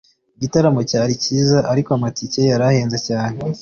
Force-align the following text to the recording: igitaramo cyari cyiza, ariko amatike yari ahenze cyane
igitaramo 0.37 0.81
cyari 0.89 1.13
cyiza, 1.23 1.57
ariko 1.71 1.89
amatike 1.97 2.39
yari 2.49 2.63
ahenze 2.69 2.97
cyane 3.07 3.35